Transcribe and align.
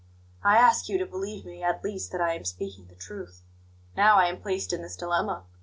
I 0.43 0.57
ask 0.57 0.89
you 0.89 0.97
to 0.97 1.05
believe 1.05 1.45
me, 1.45 1.61
at 1.61 1.83
least, 1.83 2.11
that 2.11 2.21
I 2.21 2.33
am 2.33 2.43
speaking 2.43 2.87
the 2.87 2.95
truth. 2.95 3.43
Now, 3.95 4.15
I 4.15 4.25
am 4.25 4.41
placed 4.41 4.73
in 4.73 4.81
this 4.81 4.95
dilemma. 4.95 5.43